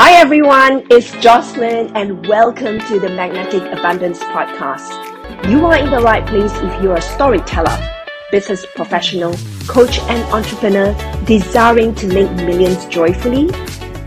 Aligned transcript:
Hi 0.00 0.12
everyone, 0.12 0.86
it's 0.92 1.10
Jocelyn 1.14 1.90
and 1.96 2.24
welcome 2.28 2.78
to 2.82 3.00
the 3.00 3.08
Magnetic 3.08 3.64
Abundance 3.76 4.20
Podcast. 4.20 4.94
You 5.50 5.66
are 5.66 5.76
in 5.76 5.90
the 5.90 5.98
right 5.98 6.24
place 6.24 6.52
if 6.54 6.80
you're 6.80 6.94
a 6.94 7.02
storyteller, 7.02 7.76
business 8.30 8.64
professional, 8.76 9.34
coach 9.66 9.98
and 10.02 10.22
entrepreneur 10.32 10.94
desiring 11.24 11.96
to 11.96 12.06
make 12.06 12.30
millions 12.46 12.86
joyfully 12.86 13.50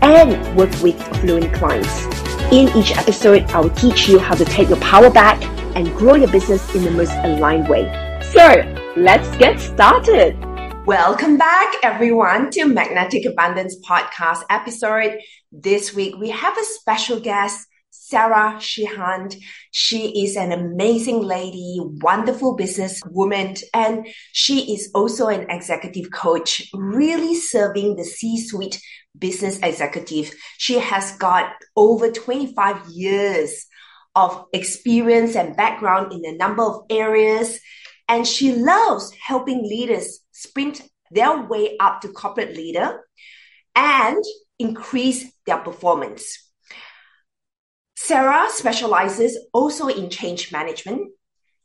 and 0.00 0.56
work 0.56 0.70
with 0.80 0.98
affluent 0.98 1.52
clients. 1.52 2.06
In 2.50 2.74
each 2.74 2.96
episode, 2.96 3.42
I 3.50 3.60
will 3.60 3.68
teach 3.68 4.08
you 4.08 4.18
how 4.18 4.34
to 4.34 4.46
take 4.46 4.70
your 4.70 4.80
power 4.80 5.10
back 5.10 5.44
and 5.76 5.94
grow 5.94 6.14
your 6.14 6.32
business 6.32 6.74
in 6.74 6.84
the 6.84 6.90
most 6.90 7.12
aligned 7.16 7.68
way. 7.68 7.84
So, 8.32 8.64
let's 8.96 9.28
get 9.36 9.60
started. 9.60 10.42
Welcome 10.86 11.36
back, 11.36 11.74
everyone, 11.84 12.50
to 12.52 12.64
Magnetic 12.64 13.26
Abundance 13.26 13.76
Podcast 13.86 14.44
episode. 14.48 15.18
This 15.54 15.94
week, 15.94 16.16
we 16.16 16.30
have 16.30 16.56
a 16.56 16.64
special 16.64 17.20
guest, 17.20 17.66
Sarah 17.90 18.58
Sheehan. 18.58 19.28
She 19.70 20.24
is 20.24 20.34
an 20.34 20.50
amazing 20.50 21.20
lady, 21.20 21.78
wonderful 22.00 22.56
business 22.56 23.02
woman, 23.10 23.56
and 23.74 24.06
she 24.32 24.72
is 24.72 24.90
also 24.94 25.26
an 25.26 25.50
executive 25.50 26.10
coach, 26.10 26.70
really 26.72 27.34
serving 27.34 27.96
the 27.96 28.04
C-suite 28.04 28.80
business 29.18 29.58
executive. 29.62 30.34
She 30.56 30.78
has 30.78 31.18
got 31.18 31.52
over 31.76 32.10
25 32.10 32.88
years 32.88 33.66
of 34.14 34.46
experience 34.54 35.36
and 35.36 35.54
background 35.54 36.14
in 36.14 36.24
a 36.24 36.36
number 36.38 36.62
of 36.62 36.86
areas. 36.88 37.60
And 38.08 38.26
she 38.26 38.54
loves 38.54 39.12
helping 39.22 39.62
leaders 39.64 40.20
sprint 40.32 40.80
their 41.10 41.42
way 41.42 41.76
up 41.78 42.00
to 42.00 42.08
corporate 42.08 42.56
leader 42.56 43.02
and 43.74 44.22
increase 44.62 45.30
their 45.44 45.58
performance. 45.58 46.38
Sarah 47.96 48.48
specializes 48.48 49.38
also 49.52 49.88
in 49.88 50.08
change 50.10 50.50
management, 50.52 51.12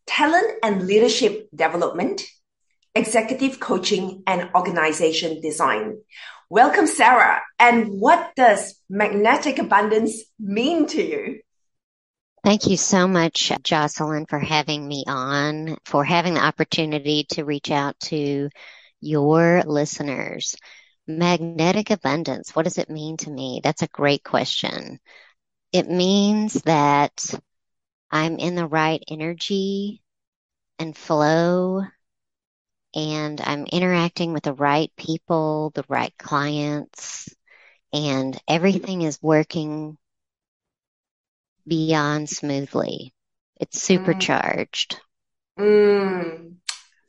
talent 0.05 0.59
and 0.63 0.85
leadership 0.85 1.47
development, 1.55 2.23
executive 2.93 3.59
coaching, 3.59 4.23
and 4.27 4.49
organization 4.53 5.41
design. 5.41 5.97
Welcome, 6.49 6.87
Sarah. 6.87 7.41
And 7.59 7.99
what 7.99 8.31
does 8.35 8.79
magnetic 8.89 9.59
abundance 9.59 10.23
mean 10.39 10.87
to 10.87 11.03
you? 11.03 11.41
Thank 12.43 12.67
you 12.67 12.77
so 12.77 13.07
much, 13.07 13.51
Jocelyn, 13.63 14.25
for 14.27 14.39
having 14.39 14.87
me 14.87 15.03
on, 15.07 15.77
for 15.85 16.05
having 16.05 16.35
the 16.35 16.45
opportunity 16.45 17.25
to 17.31 17.43
reach 17.43 17.71
out 17.71 17.99
to 18.11 18.49
your 19.01 19.63
listeners. 19.65 20.55
Magnetic 21.07 21.89
abundance, 21.89 22.55
what 22.55 22.63
does 22.63 22.77
it 22.77 22.89
mean 22.89 23.17
to 23.17 23.29
me? 23.29 23.61
That's 23.63 23.81
a 23.81 23.87
great 23.87 24.23
question. 24.23 24.99
It 25.71 25.89
means 25.89 26.53
that 26.63 27.23
I'm 28.11 28.37
in 28.37 28.55
the 28.55 28.67
right 28.67 29.03
energy 29.09 30.01
and 30.79 30.95
flow, 30.95 31.83
and 32.95 33.41
I'm 33.41 33.65
interacting 33.65 34.33
with 34.33 34.43
the 34.43 34.53
right 34.53 34.91
people, 34.97 35.71
the 35.75 35.85
right 35.87 36.13
clients, 36.17 37.33
and 37.93 38.37
everything 38.47 39.01
is 39.01 39.21
working 39.21 39.97
beyond 41.67 42.29
smoothly. 42.29 43.13
It's 43.59 43.77
mm. 43.79 43.81
supercharged. 43.81 44.99
Mm. 45.59 46.55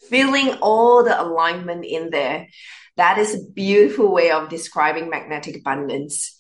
Feeling 0.09 0.55
all 0.61 1.05
the 1.05 1.21
alignment 1.21 1.85
in 1.85 2.11
there. 2.11 2.49
That 2.97 3.19
is 3.19 3.35
a 3.35 3.53
beautiful 3.53 4.13
way 4.13 4.31
of 4.31 4.49
describing 4.49 5.09
magnetic 5.09 5.57
abundance. 5.57 6.37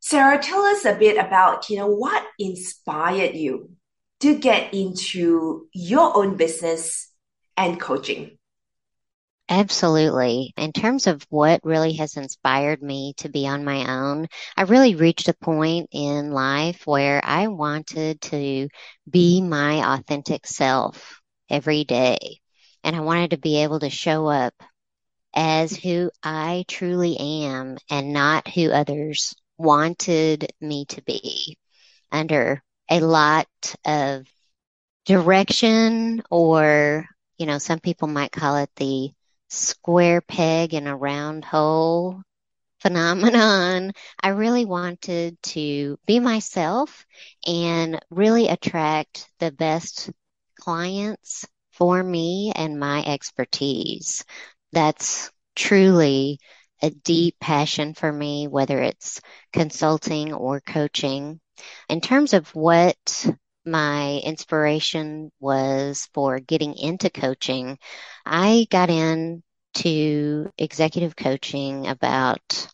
Sarah, 0.00 0.38
tell 0.38 0.62
us 0.62 0.84
a 0.84 0.94
bit 0.94 1.16
about, 1.16 1.68
you 1.70 1.78
know, 1.78 1.88
what 1.88 2.24
inspired 2.38 3.34
you 3.34 3.70
to 4.20 4.38
get 4.38 4.74
into 4.74 5.66
your 5.72 6.16
own 6.16 6.36
business 6.36 7.10
and 7.56 7.80
coaching? 7.80 8.38
Absolutely. 9.48 10.52
In 10.58 10.72
terms 10.72 11.06
of 11.06 11.26
what 11.30 11.64
really 11.64 11.94
has 11.94 12.16
inspired 12.16 12.82
me 12.82 13.14
to 13.18 13.30
be 13.30 13.48
on 13.48 13.64
my 13.64 13.90
own, 13.90 14.28
I 14.56 14.62
really 14.62 14.94
reached 14.94 15.28
a 15.28 15.34
point 15.34 15.88
in 15.90 16.30
life 16.30 16.86
where 16.86 17.20
I 17.24 17.48
wanted 17.48 18.20
to 18.22 18.68
be 19.08 19.40
my 19.40 19.96
authentic 19.96 20.46
self 20.46 21.20
every 21.48 21.84
day. 21.84 22.40
And 22.84 22.96
I 22.96 23.00
wanted 23.00 23.30
to 23.30 23.38
be 23.38 23.62
able 23.62 23.80
to 23.80 23.90
show 23.90 24.26
up 24.26 24.54
as 25.34 25.76
who 25.76 26.10
I 26.22 26.64
truly 26.68 27.16
am 27.18 27.78
and 27.90 28.12
not 28.12 28.48
who 28.48 28.70
others 28.70 29.34
wanted 29.56 30.52
me 30.60 30.86
to 30.86 31.02
be 31.02 31.58
under 32.10 32.62
a 32.90 33.00
lot 33.00 33.48
of 33.84 34.26
direction 35.04 36.22
or, 36.30 37.06
you 37.36 37.46
know, 37.46 37.58
some 37.58 37.80
people 37.80 38.08
might 38.08 38.32
call 38.32 38.56
it 38.56 38.70
the 38.76 39.10
square 39.48 40.20
peg 40.20 40.74
in 40.74 40.86
a 40.86 40.96
round 40.96 41.44
hole 41.44 42.22
phenomenon. 42.80 43.92
I 44.22 44.28
really 44.28 44.64
wanted 44.64 45.40
to 45.42 45.98
be 46.06 46.20
myself 46.20 47.06
and 47.46 47.98
really 48.10 48.48
attract 48.48 49.28
the 49.40 49.50
best 49.50 50.10
clients 50.58 51.46
for 51.78 52.02
me 52.02 52.52
and 52.54 52.78
my 52.78 53.04
expertise. 53.04 54.24
That's 54.72 55.30
truly 55.54 56.40
a 56.82 56.90
deep 56.90 57.36
passion 57.40 57.94
for 57.94 58.12
me, 58.12 58.48
whether 58.48 58.80
it's 58.80 59.20
consulting 59.52 60.32
or 60.34 60.60
coaching. 60.60 61.40
In 61.88 62.00
terms 62.00 62.34
of 62.34 62.52
what 62.54 63.26
my 63.64 64.20
inspiration 64.24 65.30
was 65.38 66.08
for 66.12 66.40
getting 66.40 66.74
into 66.74 67.10
coaching, 67.10 67.78
I 68.26 68.66
got 68.70 68.90
into 68.90 70.50
executive 70.58 71.14
coaching 71.14 71.86
about 71.86 72.68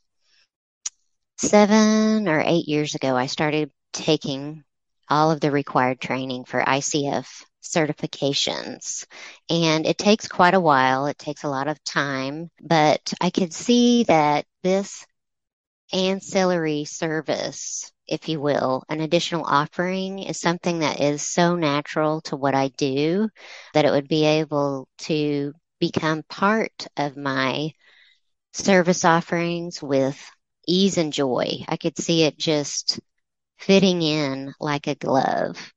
seven 1.37 2.27
or 2.27 2.43
eight 2.45 2.69
years 2.69 2.95
ago. 2.95 3.15
I 3.17 3.27
started 3.27 3.71
taking 3.93 4.65
all 5.11 5.31
of 5.31 5.41
the 5.41 5.51
required 5.51 6.01
training 6.01 6.45
for 6.45 6.63
ICF 6.63 7.45
certifications. 7.65 9.07
And 9.51 9.87
it 9.87 9.99
takes 9.99 10.29
quite 10.29 10.55
a 10.55 10.61
while. 10.61 11.07
It 11.07 11.19
takes 11.19 11.45
a 11.45 11.49
lot 11.49 11.69
of 11.69 11.83
time, 11.85 12.51
but 12.61 13.13
I 13.21 13.31
could 13.31 13.53
see 13.53 14.05
that 14.05 14.47
this 14.63 15.07
ancillary 15.93 16.85
service 16.85 17.93
if 18.07 18.29
you 18.29 18.41
will, 18.41 18.85
an 18.89 19.01
additional 19.01 19.45
offering 19.45 20.19
is 20.19 20.41
something 20.41 20.81
that 20.81 21.01
is 21.01 21.23
so 21.23 21.57
natural 21.57 22.21
to 22.23 22.37
what 22.37 22.55
I 22.55 22.69
do 22.69 23.29
that 23.73 23.85
it 23.85 23.91
would 23.91 24.09
be 24.09 24.25
able 24.25 24.89
to 24.99 25.55
become 25.81 26.23
part 26.29 26.87
of 26.97 27.17
my 27.17 27.73
service 28.53 29.05
offerings 29.05 29.83
with 29.83 30.23
ease 30.67 30.99
and 30.99 31.13
joy. 31.13 31.65
I 31.69 31.77
could 31.77 31.99
see 31.99 32.25
it 32.25 32.39
just 32.39 33.01
fitting 33.59 34.03
in 34.03 34.53
like 34.61 34.87
a 34.87 34.95
glove. 34.95 35.73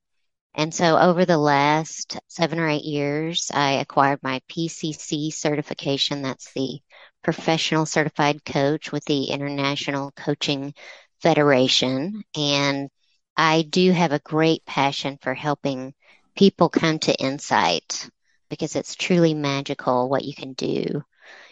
And 0.58 0.74
so 0.74 0.98
over 0.98 1.24
the 1.24 1.38
last 1.38 2.18
seven 2.26 2.58
or 2.58 2.68
eight 2.68 2.84
years, 2.84 3.48
I 3.54 3.74
acquired 3.74 4.18
my 4.24 4.40
PCC 4.48 5.32
certification. 5.32 6.22
That's 6.22 6.52
the 6.52 6.80
professional 7.22 7.86
certified 7.86 8.44
coach 8.44 8.90
with 8.90 9.04
the 9.04 9.26
International 9.26 10.10
Coaching 10.10 10.74
Federation. 11.22 12.24
And 12.36 12.90
I 13.36 13.62
do 13.62 13.92
have 13.92 14.10
a 14.10 14.18
great 14.18 14.64
passion 14.66 15.20
for 15.22 15.32
helping 15.32 15.94
people 16.34 16.68
come 16.70 16.98
to 16.98 17.14
insight 17.14 18.10
because 18.50 18.74
it's 18.74 18.96
truly 18.96 19.34
magical 19.34 20.08
what 20.08 20.24
you 20.24 20.34
can 20.34 20.54
do 20.54 21.04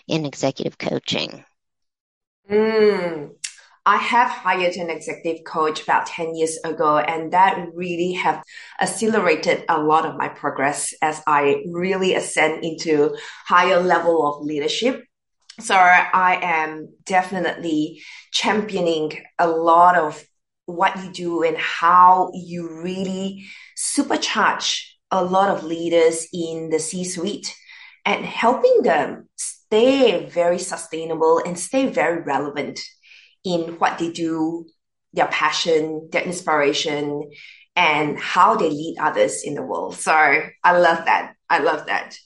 in 0.08 0.26
executive 0.26 0.78
coaching. 0.78 1.44
Mm, 2.50 3.36
I 3.86 3.98
have 3.98 4.28
hired 4.28 4.74
an 4.74 4.90
executive 4.90 5.44
coach 5.44 5.84
about 5.84 6.06
10 6.06 6.34
years 6.34 6.58
ago, 6.64 6.98
and 6.98 7.32
that 7.32 7.68
really 7.72 8.14
have 8.14 8.42
accelerated 8.80 9.64
a 9.68 9.80
lot 9.80 10.04
of 10.04 10.16
my 10.16 10.28
progress 10.28 10.92
as 11.00 11.22
I 11.24 11.62
really 11.70 12.14
ascend 12.16 12.64
into 12.64 13.16
higher 13.46 13.80
level 13.80 14.26
of 14.26 14.44
leadership. 14.44 15.04
So 15.60 15.76
I 15.76 16.40
am 16.42 16.88
definitely 17.04 18.02
championing 18.32 19.12
a 19.38 19.46
lot 19.46 19.96
of 19.96 20.22
what 20.64 20.96
you 21.04 21.12
do 21.12 21.42
and 21.44 21.56
how 21.56 22.32
you 22.34 22.82
really 22.82 23.46
supercharge 23.78 24.82
a 25.12 25.24
lot 25.24 25.56
of 25.56 25.62
leaders 25.62 26.26
in 26.32 26.70
the 26.70 26.80
C 26.80 27.04
suite 27.04 27.54
and 28.04 28.24
helping 28.24 28.82
them 28.82 29.28
stay 29.36 30.26
very 30.26 30.58
sustainable 30.58 31.38
and 31.38 31.56
stay 31.56 31.86
very 31.86 32.22
relevant 32.22 32.80
in 33.46 33.78
what 33.78 33.98
they 33.98 34.10
do, 34.10 34.66
their 35.14 35.28
passion, 35.28 36.08
their 36.12 36.22
inspiration, 36.22 37.30
and 37.76 38.18
how 38.18 38.56
they 38.56 38.68
lead 38.68 38.96
others 39.00 39.42
in 39.44 39.54
the 39.54 39.62
world. 39.62 39.94
So 39.94 40.12
I 40.12 40.78
love 40.78 41.06
that. 41.06 41.34
I 41.48 41.60
love 41.60 41.86
that. 41.86 42.16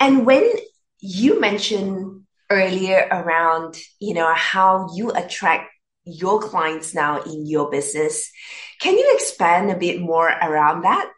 And 0.00 0.26
when 0.26 0.50
you 0.98 1.40
mentioned 1.40 2.22
earlier 2.50 3.06
around, 3.10 3.78
you 4.00 4.14
know, 4.14 4.32
how 4.34 4.88
you 4.94 5.10
attract 5.12 5.70
your 6.06 6.40
clients 6.40 6.94
now 6.94 7.20
in 7.22 7.46
your 7.46 7.70
business. 7.70 8.30
Can 8.80 8.96
you 8.96 9.12
expand 9.14 9.70
a 9.70 9.76
bit 9.76 10.00
more 10.00 10.28
around 10.28 10.82
that? 10.82 11.12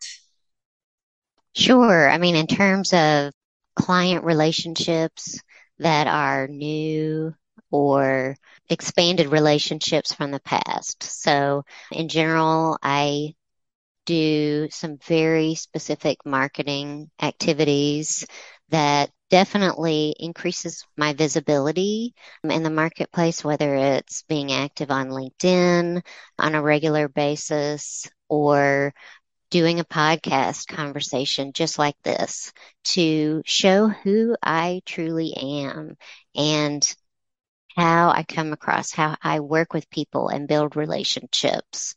Sure. 1.54 2.08
I 2.08 2.18
mean, 2.18 2.36
in 2.36 2.46
terms 2.46 2.92
of 2.92 3.32
client 3.76 4.24
relationships 4.24 5.40
that 5.78 6.06
are 6.06 6.48
new 6.48 7.34
or 7.70 8.36
expanded 8.70 9.28
relationships 9.28 10.12
from 10.12 10.30
the 10.30 10.40
past. 10.40 11.02
So, 11.02 11.64
in 11.92 12.08
general, 12.08 12.78
I 12.82 13.34
do 14.06 14.68
some 14.70 14.98
very 15.06 15.54
specific 15.54 16.24
marketing 16.24 17.10
activities 17.20 18.26
that 18.70 19.10
definitely 19.30 20.14
increases 20.18 20.84
my 20.96 21.12
visibility 21.12 22.14
um, 22.44 22.50
in 22.50 22.62
the 22.62 22.70
marketplace, 22.70 23.44
whether 23.44 23.74
it's 23.74 24.22
being 24.22 24.52
active 24.52 24.90
on 24.90 25.10
LinkedIn 25.10 26.02
on 26.38 26.54
a 26.54 26.62
regular 26.62 27.08
basis 27.08 28.08
or 28.28 28.94
doing 29.50 29.80
a 29.80 29.84
podcast 29.84 30.66
conversation 30.68 31.52
just 31.52 31.78
like 31.78 31.96
this 32.02 32.52
to 32.84 33.42
show 33.44 33.88
who 33.88 34.36
I 34.42 34.82
truly 34.84 35.34
am 35.34 35.96
and 36.34 36.96
how 37.78 38.10
I 38.10 38.24
come 38.24 38.52
across, 38.52 38.92
how 38.92 39.16
I 39.22 39.40
work 39.40 39.72
with 39.72 39.88
people 39.88 40.28
and 40.28 40.48
build 40.48 40.74
relationships. 40.74 41.94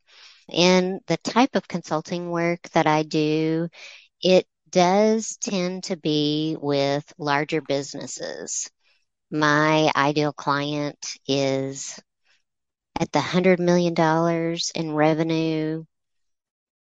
In 0.47 0.99
the 1.07 1.17
type 1.17 1.55
of 1.55 1.67
consulting 1.67 2.29
work 2.29 2.69
that 2.73 2.85
I 2.85 3.03
do, 3.03 3.67
it 4.21 4.45
does 4.69 5.37
tend 5.37 5.85
to 5.85 5.97
be 5.97 6.55
with 6.61 7.11
larger 7.17 7.61
businesses. 7.61 8.69
My 9.31 9.91
ideal 9.95 10.33
client 10.33 11.17
is 11.27 11.99
at 12.99 13.11
the 13.11 13.19
$100 13.19 13.57
million 13.57 13.95
in 14.75 14.93
revenue 14.93 15.83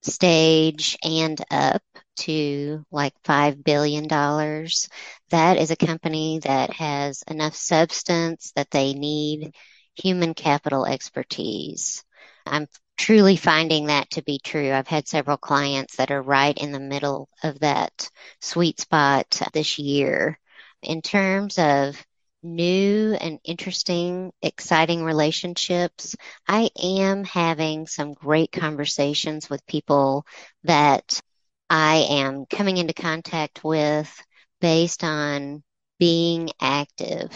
stage 0.05 0.97
and 1.03 1.39
up 1.51 1.81
to 2.17 2.85
like 2.91 3.13
$5 3.23 3.63
billion. 3.63 4.07
That 4.07 5.57
is 5.57 5.71
a 5.71 5.75
company 5.75 6.39
that 6.39 6.73
has 6.73 7.23
enough 7.27 7.55
substance 7.55 8.51
that 8.55 8.71
they 8.71 8.93
need 8.93 9.53
human 9.95 10.33
capital 10.33 10.85
expertise. 10.85 12.03
I'm 12.45 12.67
truly 12.97 13.35
finding 13.35 13.87
that 13.87 14.09
to 14.11 14.21
be 14.21 14.39
true. 14.39 14.71
I've 14.71 14.87
had 14.87 15.07
several 15.07 15.37
clients 15.37 15.95
that 15.97 16.11
are 16.11 16.21
right 16.21 16.57
in 16.57 16.71
the 16.71 16.79
middle 16.79 17.29
of 17.43 17.59
that 17.59 18.09
sweet 18.41 18.79
spot 18.79 19.41
this 19.53 19.79
year. 19.79 20.39
In 20.81 21.01
terms 21.01 21.57
of 21.57 22.03
new 22.43 23.13
and 23.19 23.39
interesting, 23.43 24.31
exciting 24.41 25.03
relationships, 25.03 26.15
I 26.47 26.69
am 26.81 27.23
having 27.23 27.87
some 27.87 28.13
great 28.13 28.51
conversations 28.51 29.49
with 29.49 29.65
people 29.65 30.25
that 30.63 31.21
I 31.69 32.05
am 32.09 32.45
coming 32.45 32.77
into 32.77 32.93
contact 32.93 33.63
with 33.63 34.13
based 34.61 35.03
on 35.03 35.63
being 35.99 36.49
active 36.61 37.31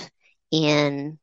in 0.51 1.19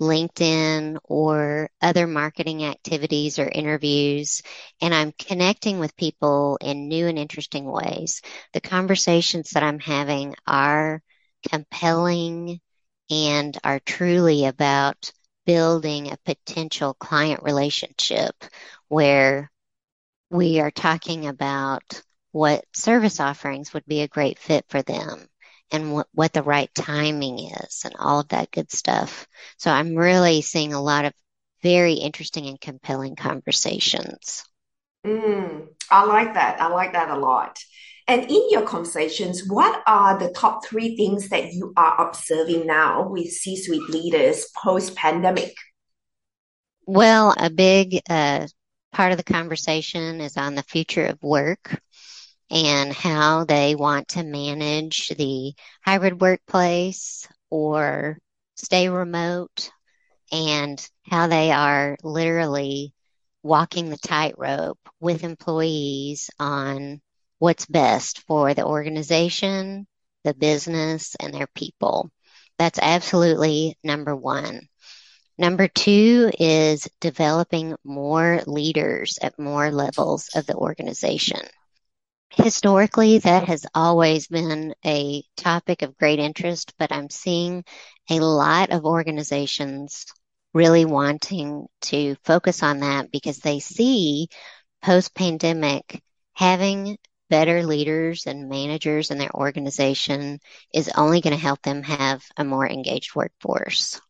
LinkedIn 0.00 0.98
or 1.04 1.70
other 1.80 2.06
marketing 2.06 2.64
activities 2.64 3.38
or 3.38 3.48
interviews, 3.48 4.42
and 4.80 4.94
I'm 4.94 5.12
connecting 5.12 5.78
with 5.78 5.96
people 5.96 6.58
in 6.60 6.88
new 6.88 7.06
and 7.06 7.18
interesting 7.18 7.64
ways. 7.64 8.20
The 8.52 8.60
conversations 8.60 9.50
that 9.50 9.62
I'm 9.62 9.78
having 9.78 10.34
are 10.46 11.00
compelling 11.48 12.60
and 13.10 13.56
are 13.64 13.80
truly 13.80 14.46
about 14.46 15.12
building 15.46 16.10
a 16.10 16.18
potential 16.24 16.94
client 16.94 17.42
relationship 17.42 18.34
where 18.88 19.50
we 20.30 20.60
are 20.60 20.70
talking 20.70 21.26
about 21.26 22.02
what 22.32 22.64
service 22.74 23.20
offerings 23.20 23.72
would 23.72 23.86
be 23.86 24.00
a 24.00 24.08
great 24.08 24.38
fit 24.38 24.64
for 24.68 24.82
them 24.82 25.28
and 25.70 25.92
what, 25.92 26.06
what 26.12 26.32
the 26.32 26.42
right 26.42 26.70
timing 26.74 27.38
is 27.38 27.82
and 27.84 27.94
all 27.98 28.20
of 28.20 28.28
that 28.28 28.50
good 28.50 28.70
stuff. 28.70 29.26
So 29.58 29.70
I'm 29.70 29.94
really 29.94 30.42
seeing 30.42 30.72
a 30.72 30.82
lot 30.82 31.04
of 31.04 31.12
very 31.62 31.94
interesting 31.94 32.46
and 32.46 32.60
compelling 32.60 33.16
conversations. 33.16 34.44
Mm, 35.06 35.68
I 35.90 36.04
like 36.04 36.34
that. 36.34 36.60
I 36.60 36.68
like 36.68 36.92
that 36.94 37.10
a 37.10 37.18
lot. 37.18 37.58
And 38.06 38.30
in 38.30 38.50
your 38.50 38.62
conversations, 38.62 39.48
what 39.48 39.82
are 39.86 40.18
the 40.18 40.30
top 40.30 40.66
three 40.66 40.94
things 40.96 41.30
that 41.30 41.52
you 41.52 41.72
are 41.76 42.06
observing 42.06 42.66
now 42.66 43.08
with 43.08 43.30
C 43.30 43.56
suite 43.56 43.88
leaders 43.88 44.46
post 44.62 44.94
pandemic? 44.94 45.54
Well, 46.86 47.34
a 47.38 47.48
big 47.48 48.00
uh, 48.10 48.46
part 48.92 49.12
of 49.12 49.18
the 49.18 49.24
conversation 49.24 50.20
is 50.20 50.36
on 50.36 50.54
the 50.54 50.62
future 50.62 51.06
of 51.06 51.22
work 51.22 51.80
and 52.50 52.92
how 52.92 53.44
they 53.44 53.74
want 53.74 54.08
to 54.08 54.22
manage 54.22 55.08
the 55.08 55.54
hybrid 55.82 56.20
workplace 56.20 57.26
or 57.48 58.18
stay 58.54 58.90
remote 58.90 59.70
and 60.30 60.86
how 61.08 61.26
they 61.26 61.52
are 61.52 61.96
literally 62.02 62.92
walking 63.42 63.88
the 63.88 63.98
tightrope 63.98 64.78
with 65.00 65.24
employees 65.24 66.28
on 66.38 67.00
what's 67.44 67.66
best 67.66 68.20
for 68.20 68.54
the 68.54 68.64
organization, 68.64 69.86
the 70.24 70.32
business, 70.32 71.14
and 71.20 71.34
their 71.34 71.46
people. 71.54 72.10
That's 72.58 72.78
absolutely 72.80 73.76
number 73.84 74.16
one. 74.16 74.62
Number 75.36 75.68
two 75.68 76.30
is 76.40 76.88
developing 77.02 77.76
more 77.84 78.40
leaders 78.46 79.18
at 79.20 79.38
more 79.38 79.70
levels 79.70 80.30
of 80.34 80.46
the 80.46 80.54
organization. 80.54 81.40
Historically, 82.30 83.18
that 83.18 83.44
has 83.46 83.66
always 83.74 84.26
been 84.26 84.74
a 84.82 85.22
topic 85.36 85.82
of 85.82 85.98
great 85.98 86.20
interest, 86.20 86.72
but 86.78 86.92
I'm 86.92 87.10
seeing 87.10 87.62
a 88.08 88.20
lot 88.20 88.70
of 88.70 88.86
organizations 88.86 90.06
really 90.54 90.86
wanting 90.86 91.66
to 91.82 92.16
focus 92.24 92.62
on 92.62 92.80
that 92.80 93.10
because 93.10 93.40
they 93.40 93.60
see 93.60 94.28
post 94.80 95.14
pandemic 95.14 96.02
having 96.32 96.96
better 97.30 97.64
leaders 97.64 98.26
and 98.26 98.48
managers 98.48 99.10
in 99.10 99.18
their 99.18 99.34
organization 99.34 100.40
is 100.72 100.90
only 100.94 101.20
going 101.20 101.34
to 101.34 101.40
help 101.40 101.62
them 101.62 101.82
have 101.82 102.22
a 102.36 102.44
more 102.44 102.68
engaged 102.68 103.14
workforce. 103.14 104.00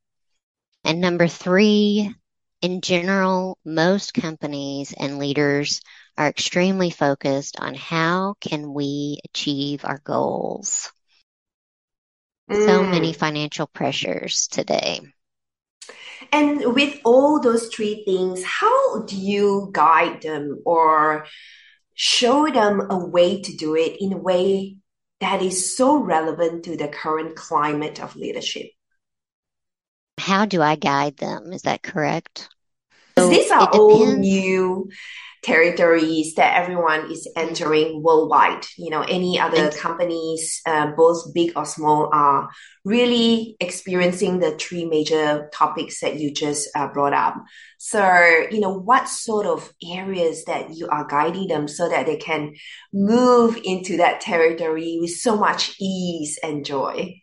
And 0.84 1.00
number 1.00 1.28
three, 1.28 2.14
in 2.60 2.80
general, 2.80 3.58
most 3.64 4.14
companies 4.14 4.94
and 4.98 5.18
leaders 5.18 5.80
are 6.16 6.28
extremely 6.28 6.90
focused 6.90 7.58
on 7.60 7.74
how 7.74 8.34
can 8.40 8.72
we 8.72 9.18
achieve 9.24 9.84
our 9.84 10.00
goals. 10.04 10.90
Mm. 12.50 12.66
So 12.66 12.82
many 12.84 13.12
financial 13.12 13.66
pressures 13.66 14.48
today. 14.48 15.00
And 16.32 16.74
with 16.74 17.00
all 17.04 17.40
those 17.40 17.68
three 17.68 18.02
things, 18.04 18.42
how 18.44 19.02
do 19.02 19.16
you 19.16 19.70
guide 19.72 20.22
them 20.22 20.62
or 20.64 21.26
show 21.94 22.48
them 22.48 22.90
a 22.90 22.98
way 22.98 23.40
to 23.40 23.56
do 23.56 23.76
it 23.76 23.96
in 24.00 24.12
a 24.12 24.18
way 24.18 24.76
that 25.20 25.42
is 25.42 25.76
so 25.76 25.96
relevant 25.96 26.64
to 26.64 26.76
the 26.76 26.88
current 26.88 27.36
climate 27.36 28.02
of 28.02 28.16
leadership? 28.16 28.66
How 30.18 30.44
do 30.44 30.62
I 30.62 30.76
guide 30.76 31.16
them? 31.16 31.52
Is 31.52 31.62
that 31.62 31.82
correct? 31.82 32.48
So 33.18 33.28
these 33.28 33.50
are 33.50 33.68
all 33.68 34.16
new 34.16 34.90
territories 35.44 36.34
that 36.34 36.56
everyone 36.56 37.10
is 37.10 37.28
entering 37.36 38.02
worldwide. 38.02 38.64
You 38.76 38.90
know, 38.90 39.02
any 39.02 39.38
other 39.38 39.70
companies, 39.70 40.60
uh, 40.66 40.92
both 40.96 41.34
big 41.34 41.52
or 41.54 41.66
small, 41.66 42.08
are 42.12 42.48
really 42.84 43.56
experiencing 43.60 44.40
the 44.40 44.52
three 44.52 44.86
major 44.86 45.50
topics 45.52 46.00
that 46.00 46.18
you 46.18 46.32
just 46.32 46.68
uh, 46.74 46.88
brought 46.88 47.12
up. 47.12 47.36
So, 47.78 48.02
you 48.50 48.60
know, 48.60 48.72
what 48.72 49.08
sort 49.08 49.46
of 49.46 49.72
areas 49.86 50.44
that 50.46 50.74
you 50.74 50.88
are 50.88 51.06
guiding 51.06 51.48
them 51.48 51.68
so 51.68 51.88
that 51.88 52.06
they 52.06 52.16
can 52.16 52.54
move 52.92 53.58
into 53.62 53.98
that 53.98 54.22
territory 54.22 54.98
with 55.00 55.10
so 55.10 55.36
much 55.36 55.76
ease 55.78 56.38
and 56.42 56.64
joy? 56.64 57.20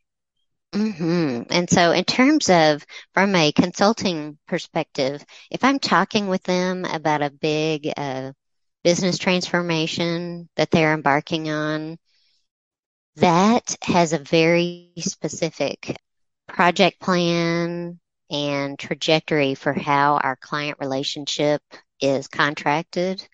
Mm-hmm. 0.73 1.43
And 1.49 1.69
so, 1.69 1.91
in 1.91 2.05
terms 2.05 2.49
of 2.49 2.85
from 3.13 3.35
a 3.35 3.51
consulting 3.51 4.37
perspective, 4.47 5.23
if 5.49 5.63
I'm 5.63 5.79
talking 5.79 6.27
with 6.27 6.43
them 6.43 6.85
about 6.85 7.21
a 7.21 7.29
big 7.29 7.91
uh, 7.95 8.31
business 8.83 9.17
transformation 9.17 10.47
that 10.55 10.71
they're 10.71 10.93
embarking 10.93 11.49
on, 11.49 11.97
that 13.17 13.75
has 13.83 14.13
a 14.13 14.19
very 14.19 14.93
specific 14.99 15.97
project 16.47 17.01
plan 17.01 17.99
and 18.29 18.79
trajectory 18.79 19.55
for 19.55 19.73
how 19.73 20.17
our 20.17 20.37
client 20.37 20.77
relationship 20.79 21.61
is 21.99 22.27
contracted 22.29 23.27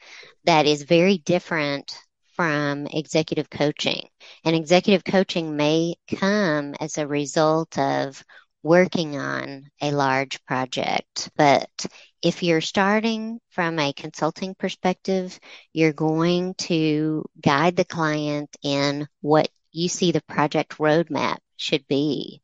that 0.45 0.65
is 0.65 0.83
very 0.83 1.17
different 1.19 1.97
from 2.37 2.87
executive 2.87 3.49
coaching. 3.49 4.07
And 4.45 4.55
executive 4.55 5.03
coaching 5.03 5.57
may 5.57 5.95
come 6.15 6.75
as 6.79 6.97
a 6.97 7.07
result 7.07 7.77
of 7.77 8.23
working 8.63 9.17
on 9.17 9.65
a 9.81 9.91
large 9.91 10.43
project. 10.45 11.29
But 11.35 11.69
if 12.21 12.43
you're 12.43 12.61
starting 12.61 13.39
from 13.49 13.79
a 13.79 13.93
consulting 13.93 14.55
perspective, 14.55 15.37
you're 15.73 15.93
going 15.93 16.53
to 16.55 17.25
guide 17.41 17.75
the 17.75 17.85
client 17.85 18.55
in 18.63 19.07
what 19.21 19.49
you 19.71 19.89
see 19.89 20.11
the 20.11 20.23
project 20.23 20.77
roadmap 20.77 21.37
should 21.55 21.87
be, 21.87 22.41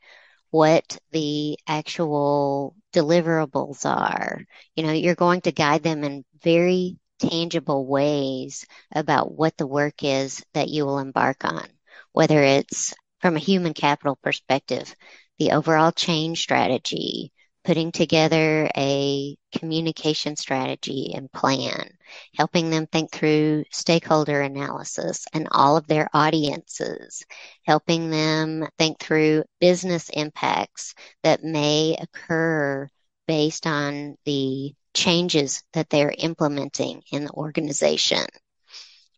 what 0.50 0.98
the 1.12 1.58
actual 1.68 2.76
deliverables 2.94 3.86
are. 3.86 4.46
You 4.76 4.84
know, 4.84 4.92
you're 4.92 5.16
going 5.16 5.42
to 5.42 5.52
guide 5.52 5.84
them 5.84 6.04
in 6.04 6.24
very 6.42 6.98
tangible 7.30 7.86
ways 7.86 8.66
about 8.94 9.32
what 9.32 9.56
the 9.58 9.68
work 9.68 10.04
is 10.04 10.44
that 10.54 10.70
you 10.70 10.86
will 10.86 11.00
embark 11.00 11.46
on, 11.46 11.68
whether 12.12 12.42
it's 12.44 12.94
from 13.22 13.36
a 13.36 13.40
human 13.40 13.74
capital 13.74 14.18
perspective, 14.22 14.94
the 15.40 15.52
overall 15.52 15.92
change 15.92 16.42
strategy, 16.42 17.32
putting 17.64 17.92
together 17.92 18.70
a 18.76 19.38
communication 19.58 20.36
strategy 20.36 21.14
and 21.16 21.32
plan, 21.32 21.90
helping 22.36 22.70
them 22.70 22.86
think 22.88 23.12
through 23.12 23.64
stakeholder 23.72 24.42
analysis 24.42 25.26
and 25.34 25.48
all 25.52 25.78
of 25.78 25.88
their 25.88 26.10
audiences, 26.14 27.24
helping 27.66 28.10
them 28.10 28.68
think 28.78 29.00
through 29.00 29.44
business 29.62 30.10
impacts 30.10 30.94
that 31.24 31.44
may 31.44 31.96
occur 32.00 32.90
based 33.28 33.66
on 33.66 34.18
the 34.26 34.74
changes 34.94 35.64
that 35.74 35.90
they're 35.90 36.14
implementing 36.18 37.04
in 37.12 37.26
the 37.26 37.32
organization. 37.32 38.26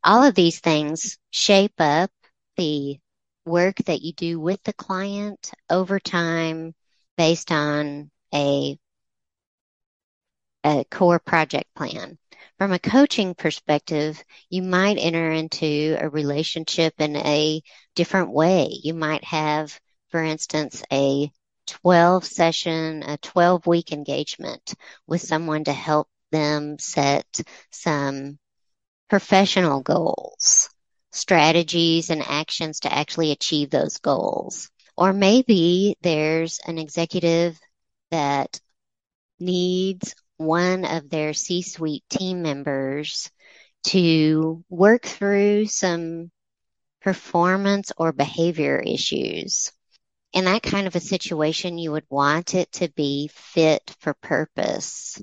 All 0.04 0.24
of 0.24 0.36
these 0.36 0.60
things 0.60 1.18
shape 1.32 1.80
up 1.80 2.12
the 2.58 3.00
work 3.46 3.78
that 3.86 4.02
you 4.02 4.14
do 4.14 4.40
with 4.40 4.62
the 4.64 4.74
client 4.74 5.52
over 5.70 6.00
time 6.00 6.74
based 7.18 7.52
on 7.52 8.12
a, 8.34 8.78
a 10.64 10.84
core 10.90 11.20
project 11.20 11.74
plan. 11.76 12.18
From 12.58 12.72
a 12.72 12.80
coaching 12.80 13.36
perspective, 13.36 14.24
you 14.50 14.62
might 14.62 14.98
enter 14.98 15.32
into 15.32 15.98
a 16.00 16.10
relationship 16.10 16.94
in 17.00 17.16
a 17.18 17.62
different 17.96 18.32
way. 18.32 18.70
You 18.84 18.94
might 18.94 19.24
have, 19.26 19.78
for 20.10 20.24
instance, 20.24 20.84
a 20.92 21.32
12 21.68 22.26
session, 22.26 23.04
a 23.04 23.18
12 23.18 23.68
week 23.68 23.92
engagement 23.92 24.74
with 25.08 25.22
someone 25.22 25.64
to 25.66 25.74
help 25.74 26.08
them 26.32 26.78
set 26.80 27.26
some 27.72 28.38
professional 29.10 29.82
goals 29.82 30.70
strategies 31.16 32.10
and 32.10 32.22
actions 32.22 32.82
to 32.82 32.94
actually 32.94 33.32
achieve 33.32 33.70
those 33.70 33.98
goals. 34.00 34.70
Or 34.98 35.14
maybe 35.14 35.98
there's 36.02 36.60
an 36.66 36.78
executive 36.78 37.58
that 38.12 38.60
needs 39.40 40.14
one 40.38 40.86
of 40.86 41.10
their 41.10 41.34
C 41.34 41.62
suite 41.62 42.04
team 42.10 42.42
members 42.42 43.32
to 43.86 44.64
work 44.70 45.06
through 45.06 45.68
some 45.68 46.32
performance 47.02 47.92
or 47.98 48.12
behavior 48.12 48.78
issues. 48.78 49.72
In 50.36 50.46
that 50.46 50.64
kind 50.64 50.86
of 50.86 50.96
a 50.98 51.00
situation, 51.00 51.78
you 51.78 51.94
would 51.94 52.06
want 52.10 52.56
it 52.56 52.70
to 52.74 52.90
be 52.90 53.30
fit 53.34 53.96
for 54.02 54.14
purpose. 54.14 55.20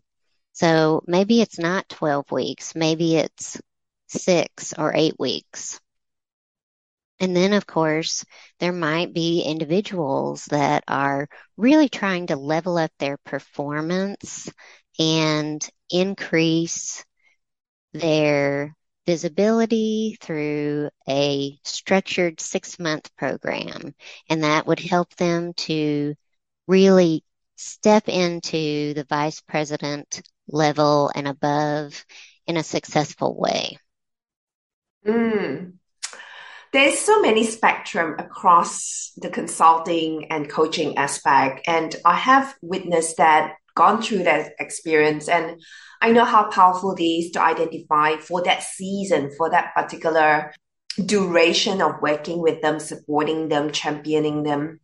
So 0.53 1.05
maybe 1.07 1.43
it's 1.43 1.59
not 1.59 1.91
12 1.91 2.33
weeks, 2.33 2.75
maybe 2.75 3.17
it's 3.17 3.61
six 4.09 4.73
or 4.73 4.95
eight 4.95 5.15
weeks. 5.19 5.79
And 7.21 7.37
then, 7.37 7.53
of 7.53 7.67
course, 7.67 8.25
there 8.59 8.73
might 8.73 9.13
be 9.13 9.43
individuals 9.43 10.47
that 10.47 10.83
are 10.89 11.29
really 11.59 11.91
trying 11.91 12.29
to 12.29 12.37
level 12.37 12.79
up 12.79 12.91
their 12.99 13.19
performance 13.19 14.51
and 14.99 15.63
increase 15.91 17.05
their 17.93 18.75
visibility 19.07 20.17
through 20.21 20.91
a 21.09 21.59
structured 21.65 22.41
six 22.41 22.79
month 22.79 23.15
program. 23.17 23.95
And 24.29 24.45
that 24.45 24.67
would 24.67 24.81
help 24.81 25.15
them 25.17 25.55
to 25.55 26.15
really 26.67 27.25
step 27.57 28.09
into 28.09 28.95
the 28.95 29.07
vice 29.09 29.41
president 29.41 30.23
level 30.49 31.11
and 31.15 31.29
above 31.29 32.05
in 32.47 32.57
a 32.57 32.63
successful 32.63 33.37
way. 33.39 33.79
Mm. 35.07 35.75
There's 36.73 36.99
so 36.99 37.21
many 37.21 37.45
spectrum 37.45 38.17
across 38.19 39.13
the 39.17 39.29
consulting 39.29 40.29
and 40.31 40.49
coaching 40.49 40.97
aspect. 40.97 41.61
And 41.67 41.95
I 42.05 42.17
have 42.17 42.55
witnessed 42.63 43.19
that, 43.19 43.57
gone 43.75 44.03
through 44.03 44.25
that 44.25 44.53
experience. 44.59 45.29
And 45.29 45.61
I 46.01 46.13
know 46.13 46.25
how 46.25 46.51
powerful 46.51 46.95
it 46.95 47.03
is 47.03 47.31
to 47.33 47.43
identify 47.43 48.17
for 48.17 48.43
that 48.43 48.63
season, 48.63 49.31
for 49.37 49.51
that 49.51 49.75
particular 49.75 50.53
duration 51.07 51.81
of 51.81 52.03
working 52.03 52.41
with 52.41 52.61
them, 52.61 52.79
supporting 52.79 53.49
them, 53.49 53.71
championing 53.71 54.43
them, 54.43 54.81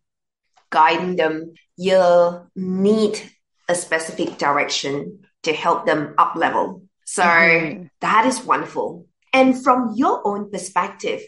guiding 0.69 1.15
them. 1.15 1.53
you'll 1.77 2.47
need 2.55 3.21
a 3.69 3.75
specific 3.75 4.37
direction 4.37 5.19
to 5.43 5.53
help 5.53 5.85
them 5.85 6.13
up 6.17 6.35
level. 6.35 6.83
So 7.05 7.23
mm-hmm. 7.23 7.83
that 8.01 8.25
is 8.25 8.43
wonderful. 8.43 9.07
And 9.33 9.63
from 9.63 9.93
your 9.95 10.21
own 10.27 10.51
perspective, 10.51 11.21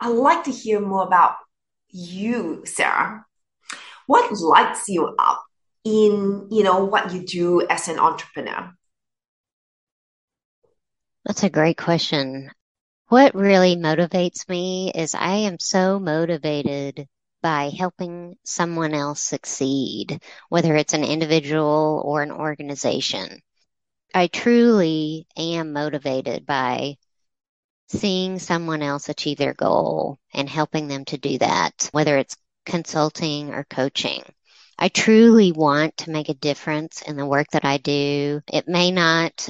I'd 0.00 0.08
like 0.08 0.44
to 0.44 0.50
hear 0.50 0.80
more 0.80 1.04
about 1.04 1.36
you, 1.90 2.62
Sarah. 2.64 3.24
What 4.06 4.32
lights 4.32 4.88
you 4.88 5.14
up 5.18 5.45
in, 5.86 6.48
you 6.50 6.64
know, 6.64 6.84
what 6.84 7.12
you 7.12 7.24
do 7.24 7.64
as 7.68 7.86
an 7.86 8.00
entrepreneur? 8.00 8.72
That's 11.24 11.44
a 11.44 11.50
great 11.50 11.76
question. 11.76 12.50
What 13.08 13.36
really 13.36 13.76
motivates 13.76 14.48
me 14.48 14.90
is 14.92 15.14
I 15.14 15.36
am 15.48 15.60
so 15.60 16.00
motivated 16.00 17.06
by 17.40 17.70
helping 17.70 18.36
someone 18.44 18.94
else 18.94 19.20
succeed, 19.20 20.20
whether 20.48 20.74
it's 20.74 20.94
an 20.94 21.04
individual 21.04 22.02
or 22.04 22.22
an 22.22 22.32
organization. 22.32 23.40
I 24.12 24.26
truly 24.26 25.28
am 25.36 25.72
motivated 25.72 26.46
by 26.46 26.96
seeing 27.88 28.40
someone 28.40 28.82
else 28.82 29.08
achieve 29.08 29.38
their 29.38 29.54
goal 29.54 30.18
and 30.34 30.48
helping 30.48 30.88
them 30.88 31.04
to 31.04 31.18
do 31.18 31.38
that, 31.38 31.88
whether 31.92 32.18
it's 32.18 32.36
consulting 32.64 33.54
or 33.54 33.62
coaching. 33.62 34.24
I 34.78 34.88
truly 34.88 35.52
want 35.52 35.96
to 35.98 36.10
make 36.10 36.28
a 36.28 36.34
difference 36.34 37.02
in 37.02 37.16
the 37.16 37.26
work 37.26 37.48
that 37.52 37.64
I 37.64 37.78
do. 37.78 38.42
It 38.52 38.68
may 38.68 38.90
not, 38.90 39.48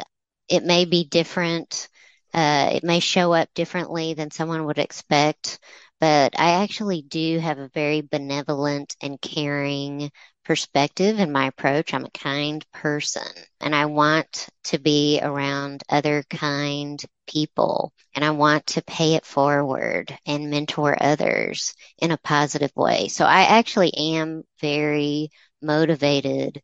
it 0.48 0.62
may 0.64 0.84
be 0.84 1.04
different. 1.04 1.88
Uh, 2.32 2.70
it 2.74 2.84
may 2.84 3.00
show 3.00 3.32
up 3.32 3.48
differently 3.54 4.14
than 4.14 4.30
someone 4.30 4.66
would 4.66 4.78
expect, 4.78 5.58
but 6.00 6.38
I 6.38 6.62
actually 6.62 7.02
do 7.02 7.38
have 7.38 7.58
a 7.58 7.68
very 7.68 8.02
benevolent 8.02 8.96
and 9.00 9.20
caring 9.20 10.10
perspective 10.44 11.18
in 11.18 11.32
my 11.32 11.46
approach. 11.48 11.92
I'm 11.92 12.04
a 12.04 12.10
kind 12.10 12.64
person 12.72 13.26
and 13.60 13.74
I 13.74 13.86
want 13.86 14.48
to 14.64 14.78
be 14.78 15.20
around 15.22 15.82
other 15.88 16.22
kind 16.30 17.02
people 17.26 17.92
and 18.14 18.24
I 18.24 18.30
want 18.30 18.66
to 18.68 18.82
pay 18.82 19.14
it 19.14 19.24
forward 19.26 20.16
and 20.26 20.50
mentor 20.50 20.96
others 21.00 21.74
in 21.98 22.10
a 22.12 22.18
positive 22.18 22.72
way. 22.76 23.08
So 23.08 23.24
I 23.24 23.42
actually 23.42 23.92
am 23.94 24.44
very 24.60 25.30
motivated 25.62 26.62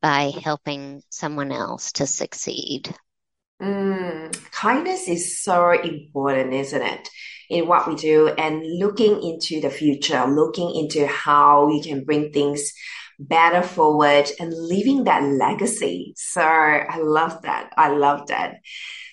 by 0.00 0.32
helping 0.42 1.02
someone 1.08 1.50
else 1.50 1.92
to 1.92 2.06
succeed. 2.06 2.94
Mm, 3.64 4.50
kindness 4.50 5.08
is 5.08 5.42
so 5.42 5.70
important, 5.70 6.52
isn't 6.52 6.82
it? 6.82 7.08
In 7.48 7.66
what 7.66 7.88
we 7.88 7.94
do 7.94 8.28
and 8.28 8.62
looking 8.78 9.22
into 9.22 9.60
the 9.60 9.70
future, 9.70 10.26
looking 10.26 10.74
into 10.74 11.06
how 11.06 11.68
you 11.68 11.82
can 11.82 12.04
bring 12.04 12.30
things 12.30 12.72
better 13.18 13.62
forward 13.62 14.30
and 14.38 14.52
leaving 14.52 15.04
that 15.04 15.22
legacy. 15.22 16.12
So 16.16 16.42
I 16.42 16.98
love 16.98 17.40
that. 17.42 17.72
I 17.76 17.88
love 17.88 18.26
that. 18.28 18.56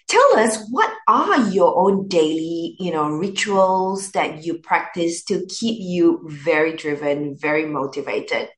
Tell 0.08 0.40
us 0.40 0.58
what 0.70 0.92
are 1.08 1.48
your 1.50 1.78
own 1.78 2.10
daily, 2.10 2.76
you 2.78 2.92
know, 2.92 3.10
rituals 3.10 4.12
that 4.12 4.44
you 4.44 4.58
practice 4.58 5.24
to 5.26 5.46
keep 5.48 5.78
you 5.80 6.28
very 6.28 6.76
driven, 6.76 7.38
very 7.38 7.66
motivated? 7.66 8.50